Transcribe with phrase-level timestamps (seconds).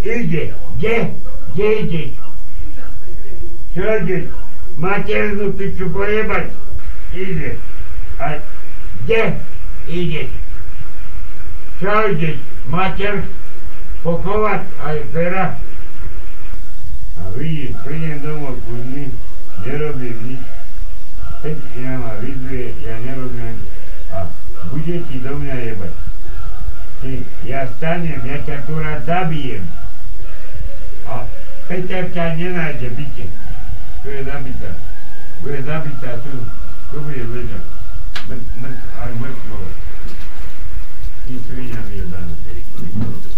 [0.00, 0.96] Ide, kde?
[1.52, 2.10] Kde ideš?
[3.76, 4.24] Čo ideš?
[4.80, 6.48] Maternú piču pojebať?
[7.12, 7.60] Ide.
[8.16, 8.40] A
[9.04, 9.22] kde
[9.84, 10.30] ideš?
[11.80, 12.40] Čo ideš?
[12.70, 13.26] Mater
[14.00, 15.46] pochovať aj pera?
[17.20, 19.12] A vidíš, prídem domov kudný,
[19.66, 20.44] nerobím nič.
[21.44, 23.60] Pekne ma vyzuje, ja nerobím
[24.12, 24.28] a
[24.72, 25.94] bude ti do mňa jebať.
[27.00, 27.12] Ty,
[27.48, 29.64] ja stanem, ja ťa tu rád zabijem.
[31.70, 33.30] A Peter ťa nenájde, byte.
[34.02, 34.74] Tu je zabitá.
[35.38, 36.34] Bude zabitá tu.
[36.90, 37.64] Tu bude ležať.
[38.26, 39.58] Mŕ, mŕ, aj mŕtvo.
[41.30, 42.34] Ty svinia vyjebaná.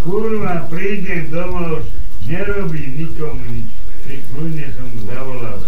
[0.00, 1.84] Kurva, prídem domov,
[2.24, 3.68] nerobím nikomu nič.
[4.32, 5.60] Kľudne som zavolal.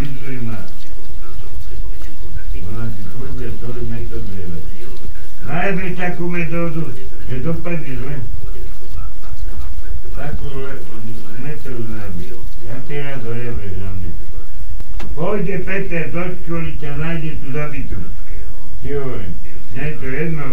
[0.00, 0.64] Vyzuj ma.
[2.72, 4.64] Ona si furt svoju metódu jebať.
[5.44, 6.88] Najbe takú metódu,
[7.28, 8.16] že dopadne zle.
[10.26, 10.50] Takú
[11.86, 12.26] najbe.
[12.66, 14.10] Ja teraz dojebeš na mňa.
[15.14, 17.98] Pôjde Peter do školy, ťa nájde tu zabitú.
[18.82, 19.32] Ti hovorím,
[19.70, 20.46] mňa je to jedno.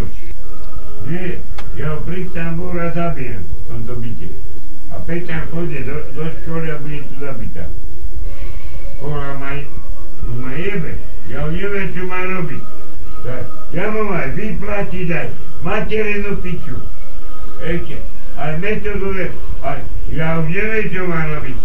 [1.09, 1.41] Nie,
[1.73, 4.29] ja ho pristám búr a zabijem v tomto byte.
[4.93, 7.65] A Peter pôjde do, do školy a bude tu zabitá.
[9.01, 9.57] Kola ma,
[10.37, 11.01] ma jebe.
[11.33, 12.63] Ja ho neviem, čo má robiť.
[13.25, 13.43] Tak,
[13.73, 15.27] ja mám aj vyplatiť aj
[15.65, 16.77] materinu piču.
[17.57, 17.97] Ešte,
[18.37, 19.27] aj metódu je,
[19.61, 19.79] aj
[20.13, 21.57] ja už neviem, čo má robiť.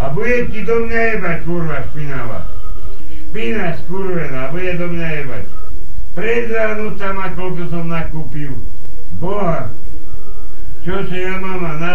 [0.00, 2.40] A bude ti do mňa jebať, kurva špinavá.
[3.28, 5.44] Špina skurvená, bude do mňa jebať.
[6.16, 8.52] Prezradnúť sa ma, koľko som nakúpil.
[9.20, 9.68] Boha,
[10.82, 11.92] čo sa ja mám a na,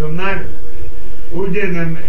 [0.00, 0.40] som na,
[1.32, 2.00] udenem,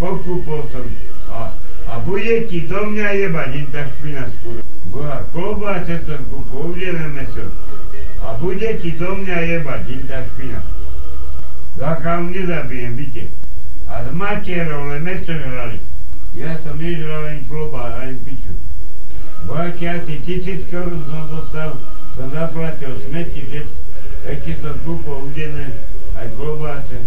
[0.00, 0.84] pokúpol som.
[1.28, 1.52] A,
[1.86, 4.68] a bude ti do mňa jebať, tá špina skurvená.
[4.90, 7.52] Boha, klobáce som kúpil, udenem meso.
[8.20, 10.60] A bude ti do mňa jebať, tá špina.
[11.80, 13.24] Zakám nezabijem, byte.
[13.88, 15.80] A s materou len meso žrali.
[16.36, 18.54] Ja som nežral ani klobá, ani piču.
[19.48, 21.74] Bohači asi tisíc korún som dostal,
[22.14, 23.60] som zaplatil smeti, že
[24.28, 25.74] ešte som kúpol udené
[26.14, 27.02] aj klobáce.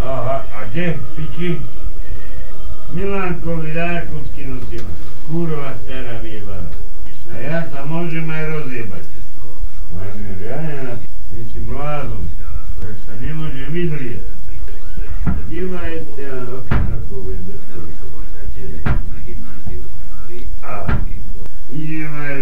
[0.00, 1.60] Aha, a kde, piči?
[2.90, 4.90] Milánkovi Dákovsky nosila.
[5.30, 6.72] Kurva stará vyjebaná.
[7.30, 9.09] A ja sa môžem aj rozjebať.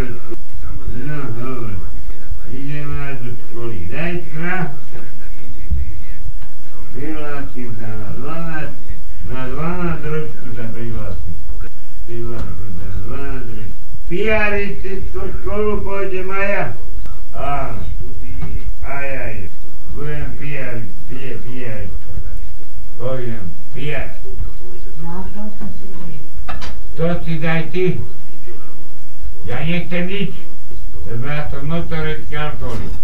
[0.09, 0.37] Do školy.
[1.05, 1.75] No, dobre.
[2.53, 3.79] Ideme aj do školy.
[3.91, 4.55] Zajtra
[6.93, 11.29] prihlásim sa na 12, na 12 ročku sa prihlásim.
[17.39, 17.87] Áno.
[18.83, 19.37] Aj, aj.
[19.95, 21.89] Budem pijari, pije, pijari.
[22.99, 24.19] Pôjdem, pijari.
[26.99, 28.03] To si daj ty.
[29.47, 30.35] Ja nechcem nič,
[31.07, 32.95] lebo ja som notorický alkoholik.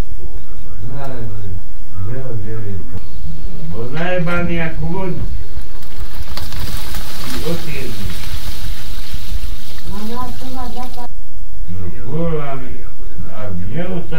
[3.71, 5.23] Bol zajebaný ako vodu.
[7.45, 8.07] Otiedný.
[11.71, 12.83] No kurva mi,
[13.31, 13.49] a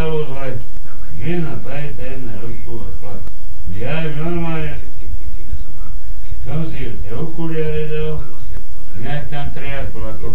[0.03, 0.59] zle.
[1.17, 3.21] Žena, prajete jedna ruku a chlap.
[3.73, 4.77] Ja normálne
[6.45, 8.23] som si tie okuliare dal,
[9.01, 10.27] mňa tam triasol ako...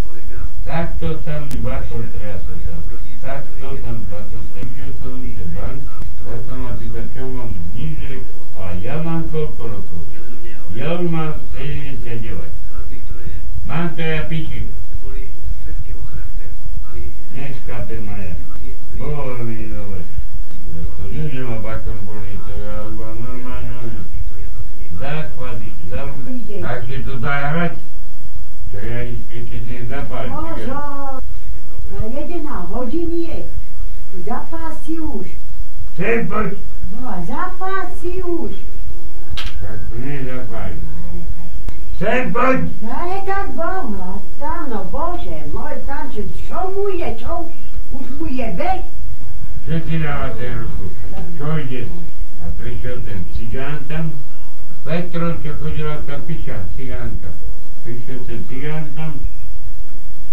[0.61, 2.81] Takto sa mi bakol triasol tam.
[3.21, 5.77] Takto tam bakol triasol som tie ban,
[6.25, 8.21] tak som ma pýta, čo mám nižšie,
[8.57, 10.03] a ja mám koľko rokov.
[10.77, 12.38] Ja už mám 79.
[13.66, 14.69] Mám to ja piči.
[17.34, 18.36] Neškape ma ja.
[18.97, 20.03] Bolo mi dobre.
[20.97, 22.53] To že ma bakor bolí, to
[22.88, 24.03] už mám normálne.
[25.00, 26.19] Záchvady, zavú.
[26.62, 27.74] Tak si to zahrať?
[28.72, 30.31] To ja ešte si zapálim.
[31.92, 33.48] Na 11 hodín je.
[34.28, 35.28] Zapás si už.
[35.96, 36.56] Chcem poď.
[36.92, 38.56] No a zapás si už.
[39.60, 40.40] Tak to nie.
[42.01, 42.65] Chcem poď.
[42.81, 47.45] Daj tak Boha, tam, no Bože môj, tam, čo, čo mu je, čo?
[47.94, 48.81] Už mu je veď?
[49.69, 50.89] Čo ti dáva ten ruku?
[51.38, 51.86] Čo ide?
[52.42, 54.18] A prišiel ten cigán tam.
[54.81, 57.30] Petro, čo chodila tá piča, cigánka.
[57.86, 59.21] Prišiel ten cigán tam.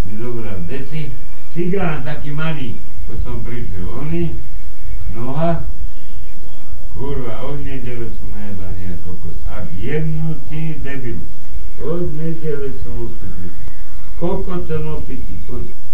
[0.09, 1.13] Mi zobral deci.
[1.53, 2.81] Cigán taký malý.
[3.05, 4.41] Potom prišiel oni.
[5.13, 5.69] Noha.
[6.97, 9.37] Kurva, od nedele som najebaný ako kokos.
[9.53, 11.21] A jemnutý debil.
[11.79, 13.55] Od nedele som opitý.
[14.19, 15.39] Koľko som opitý?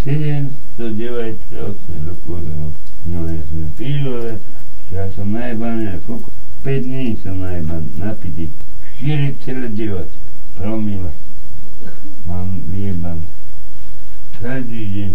[0.05, 2.41] 798 rokov.
[3.05, 4.41] No ja som pílové.
[4.93, 6.33] Ja som najebaný ako kokos.
[6.65, 8.49] 5 dní som najeban, napitý.
[9.05, 10.09] 4,9
[10.57, 11.13] promile.
[12.25, 13.21] Mám vyjeban.
[14.41, 15.13] Každý deň.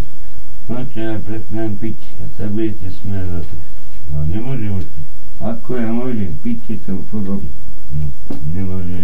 [0.69, 3.49] No čo ja prestanem piť a sa budete smiať.
[4.13, 5.07] No nemôžem už piť.
[5.39, 7.49] Ako ja môžem piť, keď som chudobný?
[7.97, 8.05] No,
[8.53, 8.99] nemôžem.